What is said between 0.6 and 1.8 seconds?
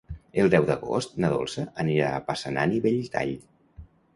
d'agost na Dolça